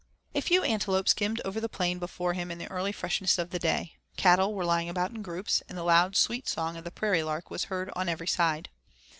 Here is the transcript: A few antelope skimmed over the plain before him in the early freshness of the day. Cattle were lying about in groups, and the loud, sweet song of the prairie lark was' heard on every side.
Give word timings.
A 0.33 0.41
few 0.41 0.63
antelope 0.63 1.07
skimmed 1.07 1.41
over 1.45 1.59
the 1.61 1.69
plain 1.69 1.99
before 1.99 2.33
him 2.33 2.49
in 2.49 2.57
the 2.57 2.65
early 2.71 2.91
freshness 2.91 3.37
of 3.37 3.51
the 3.51 3.59
day. 3.59 3.97
Cattle 4.17 4.55
were 4.55 4.65
lying 4.65 4.89
about 4.89 5.11
in 5.11 5.21
groups, 5.21 5.61
and 5.69 5.77
the 5.77 5.83
loud, 5.83 6.15
sweet 6.17 6.47
song 6.49 6.75
of 6.75 6.83
the 6.83 6.89
prairie 6.89 7.21
lark 7.21 7.51
was' 7.51 7.65
heard 7.65 7.91
on 7.95 8.09
every 8.09 8.25
side. 8.25 8.69